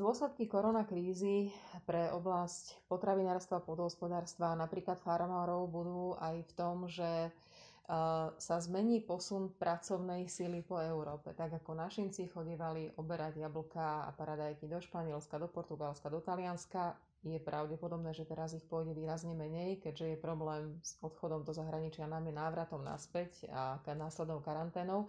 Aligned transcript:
dôsledky 0.00 0.48
koronakrízy 0.48 1.52
pre 1.84 2.08
oblasť 2.10 2.88
potravinárstva 2.88 3.60
a 3.60 3.66
podhospodárstva 3.66 4.56
napríklad 4.56 4.96
farmárov 4.96 5.68
budú 5.68 6.16
aj 6.16 6.40
v 6.40 6.52
tom, 6.56 6.88
že 6.88 7.28
sa 8.38 8.56
zmení 8.56 9.02
posun 9.02 9.50
pracovnej 9.52 10.24
síly 10.24 10.62
po 10.62 10.78
Európe. 10.78 11.34
Tak 11.34 11.58
ako 11.58 11.74
našinci 11.74 12.30
chodívali 12.30 12.86
oberať 12.94 13.42
jablka 13.42 14.06
a 14.06 14.14
paradajky 14.14 14.64
do 14.64 14.78
Španielska, 14.78 15.36
do 15.36 15.50
Portugalska, 15.50 16.06
do 16.06 16.22
Talianska, 16.22 16.94
je 17.20 17.36
pravdepodobné, 17.36 18.16
že 18.16 18.24
teraz 18.24 18.56
ich 18.56 18.64
pôjde 18.64 18.96
výrazne 18.96 19.36
menej, 19.36 19.76
keďže 19.76 20.06
je 20.08 20.18
problém 20.18 20.80
s 20.80 20.96
odchodom 20.98 21.44
do 21.44 21.52
zahraničia, 21.52 22.08
najmä 22.08 22.32
návratom 22.32 22.80
naspäť 22.80 23.44
a 23.50 23.76
následnou 23.84 24.40
karanténou. 24.40 25.04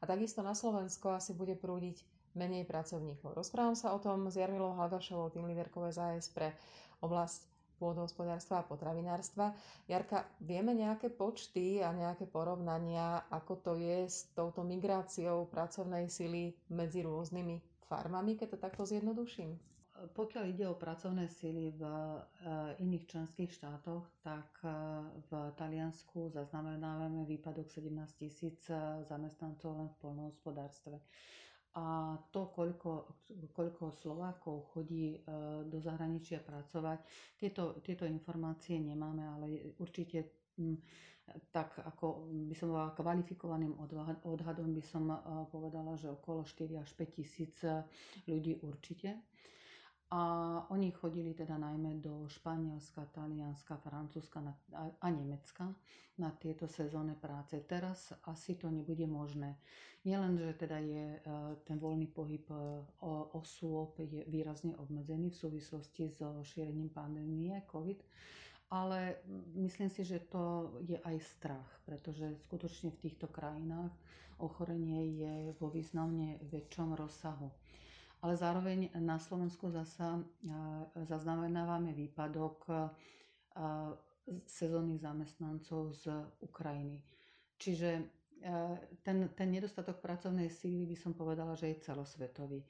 A 0.00 0.08
takisto 0.08 0.42
na 0.42 0.58
Slovensko 0.58 1.14
asi 1.14 1.30
bude 1.30 1.54
prúdiť 1.54 2.02
menej 2.34 2.64
pracovníkov. 2.64 3.32
Rozprávam 3.32 3.74
sa 3.74 3.92
o 3.92 3.98
tom 3.98 4.26
s 4.26 4.36
Jarmilou 4.36 4.72
Halgašovou, 4.72 5.28
tým 5.28 5.46
líderkou 5.46 5.84
SAS 5.88 6.28
pre 6.28 6.52
oblasť 7.00 7.52
pôdohospodárstva 7.76 8.62
a 8.62 8.66
potravinárstva. 8.66 9.50
Jarka, 9.86 10.22
vieme 10.38 10.70
nejaké 10.70 11.10
počty 11.10 11.82
a 11.82 11.90
nejaké 11.90 12.30
porovnania, 12.30 13.26
ako 13.26 13.52
to 13.58 13.72
je 13.74 14.06
s 14.06 14.30
touto 14.32 14.62
migráciou 14.62 15.50
pracovnej 15.50 16.06
sily 16.06 16.54
medzi 16.70 17.02
rôznymi 17.02 17.58
farmami, 17.90 18.38
keď 18.38 18.54
to 18.54 18.58
takto 18.58 18.82
zjednoduším? 18.86 19.58
Pokiaľ 20.02 20.44
ide 20.50 20.66
o 20.66 20.74
pracovné 20.74 21.30
síly 21.30 21.70
v 21.70 21.82
eh, 21.84 22.82
iných 22.82 23.06
členských 23.06 23.50
štátoch, 23.52 24.02
tak 24.18 24.50
eh, 24.62 24.70
v 25.22 25.52
Taliansku 25.54 26.26
zaznamenávame 26.32 27.22
výpadok 27.22 27.70
17 27.70 27.86
tisíc 28.18 28.58
eh, 28.66 28.78
zamestnancov 29.06 29.78
len 29.78 29.86
v 29.86 29.98
polnohospodárstve. 30.00 30.98
A 31.72 31.84
to, 32.28 32.52
koľko, 32.52 33.08
koľko 33.50 33.96
Slovákov 33.96 34.68
chodí 34.70 35.16
do 35.64 35.80
zahraničia 35.80 36.44
pracovať, 36.44 37.00
tieto, 37.40 37.80
tieto 37.80 38.04
informácie 38.04 38.76
nemáme, 38.76 39.24
ale 39.24 39.46
určite 39.80 40.28
tak 41.50 41.78
ako 41.78 42.28
by 42.50 42.54
som 42.54 42.76
bola 42.76 42.92
kvalifikovaným 42.92 43.72
odhadom, 44.26 44.68
by 44.74 44.82
som 44.84 45.08
povedala, 45.48 45.96
že 45.96 46.10
okolo 46.10 46.44
4 46.44 46.76
až 46.76 46.90
5 46.92 47.16
tisíc 47.16 47.56
ľudí 48.26 48.60
určite. 48.60 49.16
A 50.12 50.20
oni 50.68 50.90
chodili 50.92 51.32
teda 51.34 51.56
najmä 51.58 51.94
do 52.04 52.28
Španielska, 52.28 53.06
Talianska, 53.16 53.76
Francúzska 53.76 54.44
a, 55.00 55.08
Nemecka 55.10 55.72
na 56.20 56.28
tieto 56.36 56.68
sezónne 56.68 57.16
práce. 57.16 57.56
Teraz 57.64 58.12
asi 58.28 58.60
to 58.60 58.68
nebude 58.68 59.08
možné. 59.08 59.56
Nielen, 60.04 60.36
že 60.36 60.52
teda 60.52 60.76
je 60.78 61.16
e, 61.16 61.18
ten 61.64 61.80
voľný 61.80 62.12
pohyb 62.12 62.44
e, 62.44 62.54
osôb 63.32 63.96
je 64.04 64.20
výrazne 64.28 64.76
obmedzený 64.76 65.32
v 65.32 65.40
súvislosti 65.40 66.12
so 66.12 66.44
šírením 66.44 66.92
pandémie 66.92 67.64
COVID, 67.72 68.04
ale 68.68 69.16
myslím 69.56 69.88
si, 69.88 70.04
že 70.04 70.28
to 70.28 70.76
je 70.84 71.00
aj 71.00 71.16
strach, 71.24 71.68
pretože 71.88 72.36
skutočne 72.44 72.92
v 72.92 73.00
týchto 73.00 73.32
krajinách 73.32 73.96
ochorenie 74.36 75.00
je 75.16 75.34
vo 75.56 75.72
významne 75.72 76.36
väčšom 76.44 76.92
rozsahu 76.92 77.48
ale 78.22 78.38
zároveň 78.38 78.94
na 79.02 79.18
Slovensku 79.18 79.66
zasa 79.70 80.22
zaznamenávame 80.94 81.90
výpadok 81.90 82.70
sezónnych 84.46 85.02
zamestnancov 85.02 85.98
z 85.98 86.04
Ukrajiny. 86.38 87.02
Čiže 87.58 87.90
ten, 89.02 89.18
ten 89.34 89.48
nedostatok 89.50 89.98
pracovnej 89.98 90.50
síly 90.50 90.86
by 90.86 90.96
som 90.98 91.12
povedala, 91.14 91.58
že 91.58 91.74
je 91.74 91.82
celosvetový. 91.82 92.62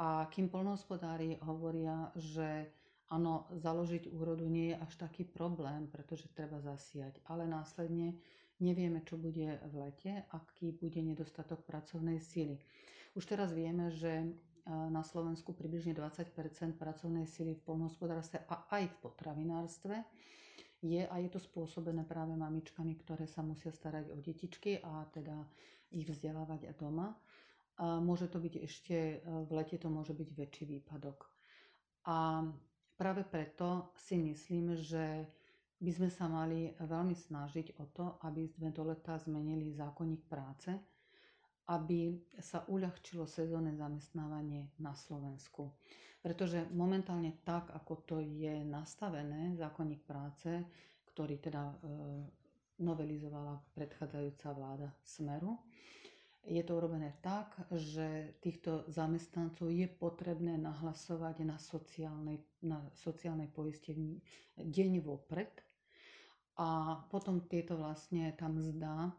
A 0.00 0.28
kým 0.28 0.48
polnohospodári 0.52 1.40
hovoria, 1.44 2.12
že 2.16 2.68
áno, 3.08 3.48
založiť 3.52 4.12
úrodu 4.12 4.44
nie 4.44 4.72
je 4.72 4.80
až 4.80 4.92
taký 4.96 5.24
problém, 5.24 5.88
pretože 5.88 6.28
treba 6.36 6.60
zasiať, 6.60 7.20
ale 7.32 7.48
následne 7.48 8.16
nevieme, 8.60 9.00
čo 9.04 9.16
bude 9.16 9.56
v 9.56 9.74
lete, 9.76 10.24
aký 10.32 10.72
bude 10.76 11.00
nedostatok 11.00 11.64
pracovnej 11.64 12.20
síly. 12.20 12.60
Už 13.16 13.24
teraz 13.24 13.56
vieme, 13.56 13.88
že 13.88 14.36
na 14.66 15.00
Slovensku 15.00 15.54
približne 15.54 15.94
20% 15.94 16.26
pracovnej 16.74 17.24
sily 17.24 17.54
v 17.54 17.64
polnohospodárstve 17.64 18.42
a 18.46 18.66
aj 18.72 18.90
v 18.90 18.96
potravinárstve 19.00 19.94
je 20.82 21.02
a 21.02 21.14
je 21.18 21.28
to 21.28 21.38
spôsobené 21.38 22.02
práve 22.02 22.34
mamičkami, 22.34 22.98
ktoré 22.98 23.24
sa 23.24 23.40
musia 23.40 23.70
starať 23.70 24.10
o 24.10 24.18
detičky 24.18 24.78
a 24.78 25.06
teda 25.08 25.34
ich 25.90 26.04
vzdelávať 26.04 26.74
doma. 26.74 27.14
A 27.76 28.00
môže 28.00 28.26
to 28.26 28.40
byť 28.40 28.54
ešte, 28.58 28.96
v 29.22 29.50
lete 29.52 29.76
to 29.76 29.86
môže 29.86 30.12
byť 30.12 30.28
väčší 30.32 30.64
výpadok. 30.66 31.28
A 32.08 32.42
práve 32.96 33.22
preto 33.22 33.92
si 33.94 34.16
myslím, 34.16 34.74
že 34.74 35.28
by 35.76 35.90
sme 35.92 36.08
sa 36.08 36.24
mali 36.26 36.72
veľmi 36.74 37.12
snažiť 37.12 37.76
o 37.76 37.84
to, 37.92 38.16
aby 38.24 38.48
sme 38.48 38.72
do 38.72 38.82
leta 38.82 39.20
zmenili 39.20 39.70
zákonník 39.70 40.24
práce, 40.24 40.72
aby 41.66 42.14
sa 42.38 42.62
uľahčilo 42.70 43.26
sezónne 43.26 43.74
zamestnávanie 43.74 44.70
na 44.78 44.94
Slovensku. 44.94 45.74
Pretože 46.22 46.66
momentálne 46.74 47.38
tak, 47.42 47.70
ako 47.74 47.94
to 48.06 48.16
je 48.22 48.62
nastavené, 48.66 49.54
zákonník 49.58 50.02
práce, 50.06 50.62
ktorý 51.14 51.38
teda 51.38 51.62
e, 51.70 51.74
novelizovala 52.82 53.62
predchádzajúca 53.74 54.48
vláda 54.54 54.88
Smeru, 55.02 55.58
je 56.46 56.62
to 56.62 56.78
urobené 56.78 57.18
tak, 57.26 57.58
že 57.74 58.38
týchto 58.38 58.86
zamestnancov 58.86 59.66
je 59.66 59.90
potrebné 59.90 60.54
nahlasovať 60.54 61.42
na 61.42 61.58
sociálnej, 61.58 62.38
na 62.62 62.78
sociálnej 62.94 63.50
poistení 63.50 64.22
deň 64.54 65.02
vopred 65.02 65.50
a 66.54 67.02
potom 67.10 67.42
tieto 67.50 67.74
vlastne 67.74 68.30
tam 68.38 68.62
zdá 68.62 69.10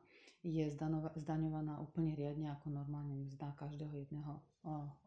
je 0.46 0.70
zdaňovaná 1.18 1.82
úplne 1.82 2.14
riadne 2.14 2.54
ako 2.54 2.70
normálne 2.70 3.16
mzda 3.26 3.52
každého 3.58 3.94
jedného 4.06 4.38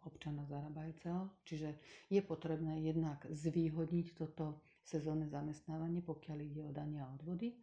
občana 0.05 0.45
zarábajúceho. 0.51 1.31
Čiže 1.47 1.79
je 2.11 2.21
potrebné 2.25 2.81
jednak 2.83 3.25
zvýhodniť 3.31 4.17
toto 4.19 4.61
sezónne 4.83 5.31
zamestnávanie, 5.31 6.03
pokiaľ 6.03 6.39
ide 6.41 6.63
o 6.67 6.75
dania 6.75 7.07
a 7.07 7.13
odvody. 7.15 7.55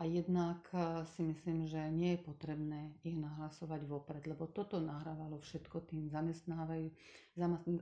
A 0.00 0.08
jednak 0.08 0.72
si 1.12 1.20
myslím, 1.20 1.68
že 1.68 1.92
nie 1.92 2.16
je 2.16 2.24
potrebné 2.24 2.96
ich 3.04 3.12
nahlasovať 3.12 3.84
vopred, 3.84 4.24
lebo 4.24 4.48
toto 4.48 4.80
nahrávalo 4.80 5.36
všetko 5.36 5.84
tým 5.84 6.08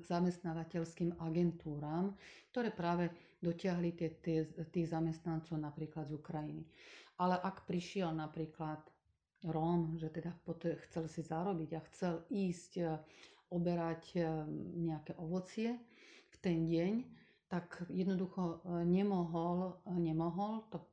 zamestnávateľským 0.02 1.22
agentúram, 1.22 2.18
ktoré 2.50 2.74
práve 2.74 3.14
dotiahli 3.38 3.94
tých 4.74 4.88
zamestnancov 4.90 5.54
napríklad 5.54 6.10
z 6.10 6.18
Ukrajiny. 6.18 6.66
Ale 7.22 7.38
ak 7.38 7.62
prišiel 7.70 8.10
napríklad 8.10 8.82
Róm, 9.40 9.96
že 9.96 10.12
teda 10.12 10.36
chcel 10.88 11.08
si 11.08 11.24
zarobiť 11.24 11.70
a 11.72 11.80
chcel 11.88 12.20
ísť 12.28 12.72
e, 12.76 12.84
oberať 13.48 14.04
e, 14.12 14.20
nejaké 14.76 15.16
ovocie 15.16 15.80
v 16.28 16.36
ten 16.44 16.68
deň, 16.68 16.92
tak 17.48 17.80
jednoducho 17.88 18.60
e, 18.60 18.84
nemohol, 18.84 19.80
nemohol 19.96 20.68
to, 20.68 20.84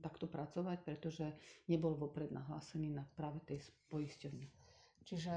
takto 0.00 0.24
pracovať, 0.24 0.80
pretože 0.80 1.28
nebol 1.68 1.92
vopred 1.92 2.32
nahlásený 2.32 2.88
na 2.88 3.04
práve 3.20 3.44
tej 3.44 3.60
poisťovni. 3.92 4.48
Čiže 5.04 5.34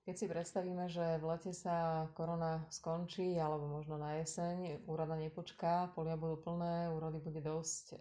keď 0.00 0.14
si 0.16 0.26
predstavíme, 0.26 0.88
že 0.88 1.20
v 1.20 1.24
lete 1.28 1.52
sa 1.52 2.08
korona 2.16 2.64
skončí, 2.72 3.36
alebo 3.36 3.68
možno 3.68 4.00
na 4.00 4.16
jeseň, 4.16 4.88
úroda 4.88 5.12
nepočká, 5.14 5.92
polia 5.92 6.16
budú 6.16 6.40
plné, 6.40 6.88
úrody 6.88 7.20
bude 7.20 7.44
dosť, 7.44 8.00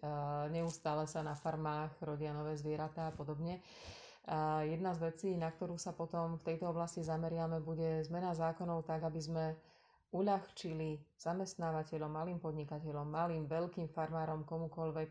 neustále 0.50 1.04
sa 1.12 1.20
na 1.20 1.36
farmách 1.36 1.92
rodia 2.00 2.32
nové 2.32 2.56
zvieratá 2.56 3.12
a 3.12 3.16
podobne. 3.16 3.60
Jedna 4.64 4.96
z 4.96 5.00
vecí, 5.12 5.30
na 5.36 5.52
ktorú 5.52 5.76
sa 5.76 5.92
potom 5.92 6.40
v 6.40 6.46
tejto 6.48 6.72
oblasti 6.72 7.04
zameriame, 7.04 7.60
bude 7.60 8.06
zmena 8.08 8.32
zákonov 8.32 8.88
tak, 8.88 9.04
aby 9.04 9.20
sme 9.20 9.46
uľahčili 10.16 10.98
zamestnávateľom, 11.20 12.10
malým 12.10 12.40
podnikateľom, 12.42 13.06
malým, 13.06 13.46
veľkým 13.46 13.92
farmárom, 13.92 14.48
komukoľvek 14.48 15.10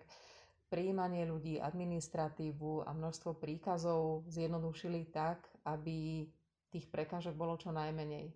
príjmanie 0.69 1.25
ľudí, 1.25 1.61
administratívu 1.63 2.85
a 2.85 2.91
množstvo 2.93 3.39
príkazov 3.41 4.27
zjednodušili 4.29 5.09
tak, 5.15 5.47
aby 5.65 6.29
tých 6.69 6.87
prekážok 6.87 7.33
bolo 7.33 7.55
čo 7.55 7.71
najmenej. 7.71 8.29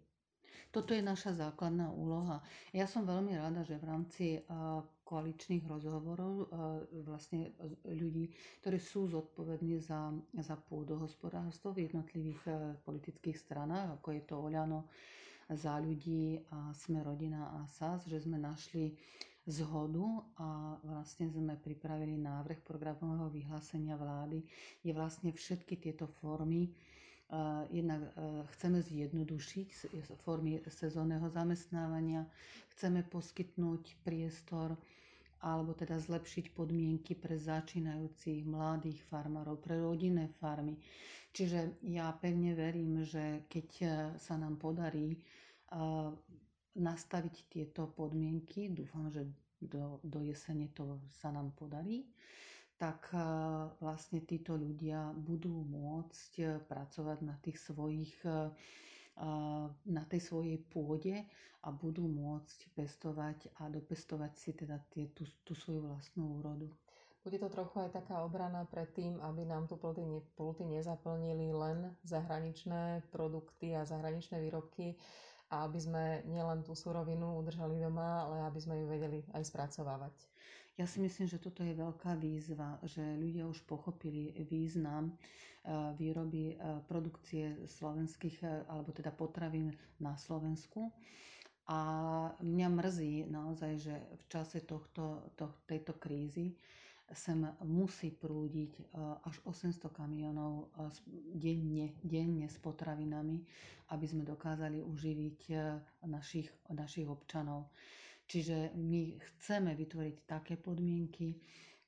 Toto 0.68 0.96
je 0.96 1.04
naša 1.04 1.36
základná 1.38 1.92
úloha. 1.92 2.40
Ja 2.72 2.88
som 2.88 3.04
veľmi 3.04 3.36
rada, 3.36 3.60
že 3.60 3.76
v 3.76 3.84
rámci 3.84 4.24
koaličných 5.04 5.68
rozhovorov 5.68 6.48
vlastne 7.04 7.52
ľudí, 7.84 8.32
ktorí 8.60 8.80
sú 8.80 9.04
zodpovední 9.06 9.76
za, 9.78 10.08
za 10.32 10.56
pôdohospodárstvo 10.56 11.76
v 11.76 11.84
jednotlivých 11.84 12.40
politických 12.80 13.36
stranách, 13.36 14.00
ako 14.00 14.08
je 14.10 14.22
to 14.24 14.34
Oľano, 14.40 14.88
za 15.50 15.76
ľudí 15.76 16.40
a 16.48 16.72
sme 16.72 17.04
rodina 17.04 17.52
a 17.52 17.68
SAS, 17.68 18.08
že 18.08 18.16
sme 18.16 18.40
našli 18.40 18.96
zhodu 19.44 20.06
a 20.38 20.48
vlastne 20.80 21.28
sme 21.28 21.52
pripravili 21.54 22.16
návrh 22.16 22.62
programového 22.62 23.28
vyhlásenia 23.28 23.92
vlády, 23.94 24.40
je 24.80 24.92
vlastne 24.94 25.28
všetky 25.28 25.76
tieto 25.76 26.06
formy 26.16 26.72
Jednak 27.72 28.02
chceme 28.52 28.84
zjednodušiť 28.84 29.68
formy 30.20 30.60
sezónneho 30.68 31.24
zamestnávania, 31.32 32.28
chceme 32.76 33.00
poskytnúť 33.08 33.96
priestor 34.04 34.76
alebo 35.42 35.72
teda 35.74 35.98
zlepšiť 35.98 36.54
podmienky 36.54 37.16
pre 37.18 37.34
začínajúcich 37.34 38.46
mladých 38.46 39.00
farmárov, 39.10 39.58
pre 39.58 39.80
rodinné 39.80 40.30
farmy. 40.38 40.76
Čiže 41.32 41.82
ja 41.88 42.12
pevne 42.14 42.52
verím, 42.52 43.02
že 43.02 43.48
keď 43.48 43.68
sa 44.20 44.36
nám 44.36 44.60
podarí 44.60 45.16
nastaviť 46.76 47.34
tieto 47.48 47.88
podmienky, 47.90 48.68
dúfam, 48.70 49.08
že 49.08 49.24
do, 49.56 49.98
do 50.04 50.20
jesene 50.20 50.68
to 50.76 51.00
sa 51.22 51.32
nám 51.32 51.56
podarí, 51.56 52.04
tak 52.82 53.14
vlastne 53.78 54.26
títo 54.26 54.58
ľudia 54.58 55.14
budú 55.14 55.62
môcť 55.70 56.66
pracovať 56.66 57.18
na 57.22 57.38
tých 57.38 57.62
svojich 57.62 58.10
na 59.86 60.02
tej 60.08 60.20
svojej 60.24 60.58
pôde 60.72 61.22
a 61.62 61.68
budú 61.70 62.08
môcť 62.10 62.74
pestovať 62.74 63.38
a 63.62 63.70
dopestovať 63.70 64.32
si 64.34 64.50
teda 64.56 64.82
tie, 64.90 65.06
tú, 65.14 65.22
tú 65.46 65.54
svoju 65.54 65.86
vlastnú 65.86 66.42
úrodu. 66.42 66.66
Bude 67.22 67.38
to 67.38 67.46
trochu 67.46 67.86
aj 67.86 68.02
taká 68.02 68.26
obrana 68.26 68.66
pred 68.66 68.90
tým, 68.98 69.14
aby 69.22 69.46
nám 69.46 69.70
tu 69.70 69.78
pulty, 69.78 70.02
pulty 70.34 70.66
nezaplnili 70.66 71.54
len 71.54 71.94
zahraničné 72.02 73.06
produkty 73.14 73.78
a 73.78 73.86
zahraničné 73.86 74.42
výrobky 74.42 74.98
a 75.54 75.70
aby 75.70 75.78
sme 75.78 76.04
nielen 76.26 76.66
tú 76.66 76.74
surovinu 76.74 77.38
udržali 77.38 77.78
doma, 77.78 78.26
ale 78.26 78.42
aby 78.50 78.58
sme 78.58 78.74
ju 78.82 78.90
vedeli 78.90 79.22
aj 79.38 79.46
spracovávať. 79.46 80.16
Ja 80.72 80.88
si 80.88 81.04
myslím, 81.04 81.28
že 81.28 81.36
toto 81.36 81.60
je 81.60 81.76
veľká 81.76 82.16
výzva, 82.16 82.80
že 82.80 83.04
ľudia 83.20 83.44
už 83.44 83.60
pochopili 83.68 84.32
význam 84.42 85.12
eh, 85.12 85.92
výroby 85.94 86.44
eh, 86.48 86.56
produkcie 86.88 87.60
slovenských, 87.68 88.36
eh, 88.40 88.64
alebo 88.66 88.88
teda 88.88 89.12
potravín 89.12 89.68
na 90.00 90.16
Slovensku. 90.16 90.88
A 91.68 91.78
mňa 92.40 92.68
mrzí 92.72 93.28
naozaj, 93.28 93.72
že 93.78 93.94
v 93.94 94.24
čase 94.26 94.64
tohto, 94.64 95.30
to, 95.36 95.52
tejto 95.62 95.94
krízy 95.94 96.56
sem 97.12 97.38
musí 97.62 98.08
prúdiť 98.08 98.88
až 99.22 99.36
800 99.44 99.84
kamionov 99.92 100.72
denne, 101.30 101.92
denne 102.00 102.48
s 102.48 102.56
potravinami, 102.56 103.36
aby 103.92 104.04
sme 104.08 104.24
dokázali 104.24 104.80
uživiť 104.80 105.40
našich, 106.02 106.48
našich 106.66 107.04
občanov. 107.04 107.68
Čiže 108.26 108.72
my 108.74 109.02
chceme 109.18 109.74
vytvoriť 109.74 110.16
také 110.24 110.54
podmienky, 110.56 111.36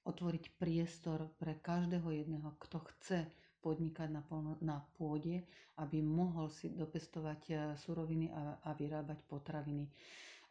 otvoriť 0.05 0.45
priestor 0.61 1.33
pre 1.41 1.57
každého 1.57 2.11
jedného, 2.13 2.53
kto 2.61 2.79
chce 2.93 3.25
podnikať 3.59 4.13
na, 4.13 4.21
polno, 4.21 4.61
na 4.61 4.85
pôde, 5.01 5.41
aby 5.81 6.05
mohol 6.05 6.53
si 6.53 6.69
dopestovať 6.69 7.41
e, 7.49 7.55
suroviny 7.81 8.29
a, 8.29 8.61
a 8.61 8.71
vyrábať 8.77 9.25
potraviny. 9.25 9.89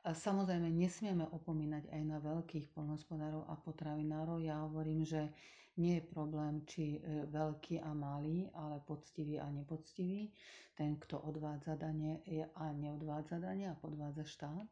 A 0.03 0.17
samozrejme, 0.17 0.67
nesmieme 0.67 1.29
opomínať 1.29 1.93
aj 1.93 2.01
na 2.03 2.17
veľkých 2.17 2.73
polnospodárov 2.73 3.45
a 3.45 3.53
potravinárov. 3.55 4.41
Ja 4.41 4.65
hovorím, 4.65 5.05
že 5.05 5.29
nie 5.77 6.01
je 6.01 6.09
problém, 6.09 6.65
či 6.65 6.97
e, 6.97 7.29
veľký 7.29 7.85
a 7.85 7.93
malý, 7.93 8.49
ale 8.51 8.81
poctivý 8.81 9.37
a 9.37 9.45
nepoctivý. 9.47 10.33
Ten, 10.73 10.97
kto 10.97 11.21
odvádza 11.21 11.77
dane 11.77 12.25
a 12.57 12.73
neodvádza 12.73 13.37
dane 13.37 13.69
a 13.69 13.77
podvádza 13.77 14.25
štát. 14.25 14.67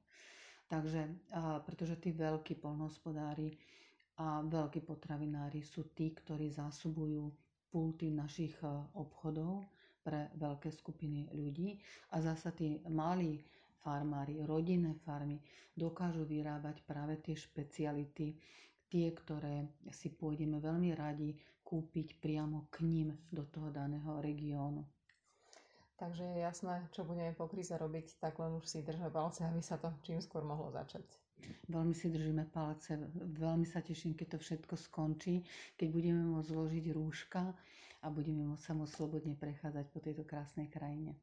Takže, 0.72 1.04
pretože 1.68 2.00
tí 2.00 2.16
veľkí 2.16 2.56
polnohospodári 2.64 3.52
a 4.24 4.40
veľkí 4.40 4.88
potravinári 4.88 5.60
sú 5.60 5.92
tí, 5.92 6.16
ktorí 6.16 6.48
zásobujú 6.48 7.28
pulty 7.68 8.08
našich 8.08 8.56
obchodov 8.96 9.68
pre 10.00 10.32
veľké 10.40 10.72
skupiny 10.72 11.28
ľudí 11.36 11.76
a 12.16 12.24
zasa 12.24 12.56
tí 12.56 12.80
malí 12.88 13.44
farmári, 13.84 14.40
rodinné 14.48 14.96
farmy 15.04 15.44
dokážu 15.76 16.24
vyrábať 16.24 16.88
práve 16.88 17.20
tie 17.20 17.36
špeciality, 17.36 18.40
tie, 18.88 19.08
ktoré 19.12 19.68
si 19.92 20.08
pôjdeme 20.08 20.64
veľmi 20.64 20.96
radi 20.96 21.36
kúpiť 21.68 22.20
priamo 22.24 22.72
k 22.72 22.88
ním 22.88 23.12
do 23.28 23.44
toho 23.48 23.68
daného 23.76 24.24
regiónu. 24.24 24.88
Takže 26.02 26.26
je 26.26 26.42
jasné, 26.42 26.82
čo 26.90 27.06
budeme 27.06 27.30
po 27.32 27.46
kríze 27.46 27.78
robiť, 27.78 28.18
tak 28.18 28.42
len 28.42 28.58
už 28.58 28.66
si 28.66 28.82
držme 28.82 29.14
palce, 29.14 29.46
aby 29.46 29.62
sa 29.62 29.78
to 29.78 29.94
čím 30.02 30.18
skôr 30.18 30.42
mohlo 30.42 30.74
začať. 30.74 31.06
Veľmi 31.70 31.94
si 31.94 32.10
držíme 32.10 32.50
palce, 32.50 32.98
veľmi 33.38 33.66
sa 33.66 33.86
teším, 33.86 34.14
keď 34.14 34.34
to 34.34 34.38
všetko 34.40 34.74
skončí, 34.80 35.46
keď 35.74 35.88
budeme 35.90 36.22
môcť 36.28 36.50
zložiť 36.50 36.86
rúška 36.90 37.54
a 38.02 38.08
budeme 38.10 38.42
môcť 38.44 38.64
sa 38.64 38.74
slobodne 38.88 39.38
prechádzať 39.38 39.86
po 39.88 40.02
tejto 40.02 40.26
krásnej 40.26 40.66
krajine. 40.68 41.14